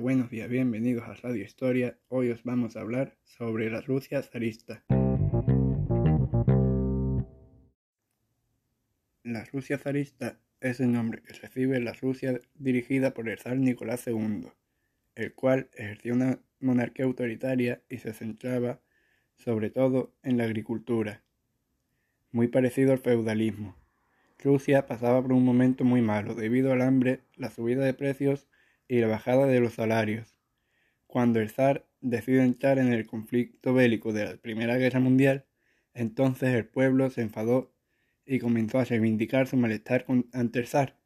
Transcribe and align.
Buenos 0.00 0.30
días, 0.30 0.48
bienvenidos 0.48 1.04
a 1.04 1.14
Radio 1.14 1.44
Historia. 1.44 1.96
Hoy 2.08 2.30
os 2.30 2.42
vamos 2.42 2.76
a 2.76 2.80
hablar 2.80 3.16
sobre 3.22 3.70
la 3.70 3.80
Rusia 3.80 4.22
zarista. 4.22 4.84
La 9.22 9.44
Rusia 9.52 9.78
zarista 9.78 10.40
es 10.60 10.80
el 10.80 10.92
nombre 10.92 11.22
que 11.22 11.34
recibe 11.34 11.78
la 11.80 11.92
Rusia 11.92 12.40
dirigida 12.54 13.14
por 13.14 13.28
el 13.28 13.38
zar 13.38 13.56
Nicolás 13.56 14.06
II, 14.06 14.48
el 15.14 15.34
cual 15.34 15.68
ejerció 15.74 16.14
una 16.14 16.40
monarquía 16.60 17.04
autoritaria 17.04 17.82
y 17.88 17.98
se 17.98 18.12
centraba 18.12 18.80
sobre 19.36 19.70
todo 19.70 20.12
en 20.22 20.38
la 20.38 20.44
agricultura, 20.44 21.22
muy 22.32 22.48
parecido 22.48 22.92
al 22.92 22.98
feudalismo. 22.98 23.76
Rusia 24.42 24.86
pasaba 24.86 25.22
por 25.22 25.32
un 25.32 25.44
momento 25.44 25.84
muy 25.84 26.02
malo 26.02 26.34
debido 26.34 26.72
al 26.72 26.82
hambre, 26.82 27.20
la 27.36 27.50
subida 27.50 27.84
de 27.84 27.94
precios 27.94 28.46
y 28.88 29.00
la 29.00 29.08
bajada 29.08 29.46
de 29.46 29.60
los 29.60 29.74
salarios. 29.74 30.38
Cuando 31.06 31.40
el 31.40 31.50
zar 31.50 31.88
decide 32.00 32.42
entrar 32.44 32.78
en 32.78 32.92
el 32.92 33.06
conflicto 33.06 33.74
bélico 33.74 34.12
de 34.12 34.24
la 34.26 34.36
Primera 34.36 34.76
Guerra 34.76 35.00
Mundial, 35.00 35.46
entonces 35.94 36.54
el 36.54 36.66
pueblo 36.66 37.10
se 37.10 37.22
enfadó 37.22 37.74
y 38.26 38.38
comenzó 38.40 38.78
a 38.78 38.84
reivindicar 38.84 39.46
su 39.46 39.56
malestar 39.56 40.06
ante 40.32 40.58
el 40.58 40.66
zar. 40.66 40.98